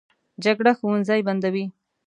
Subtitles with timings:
[0.43, 1.65] جګړه ښوونځي بندوي